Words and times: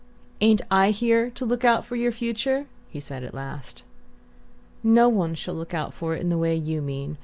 "Ain't 0.41 0.63
I 0.71 0.89
here 0.89 1.29
to 1.29 1.45
look 1.45 1.63
out 1.63 1.85
for 1.85 1.95
your 1.95 2.11
future?" 2.11 2.65
he 2.89 2.99
said 2.99 3.23
at 3.23 3.35
last. 3.35 3.83
"No 4.81 5.07
one 5.07 5.35
shall 5.35 5.53
look 5.53 5.75
out 5.75 5.93
for 5.93 6.15
it 6.15 6.21
in 6.21 6.29
the 6.29 6.39
way 6.39 6.55
you 6.55 6.81
mean. 6.81 7.19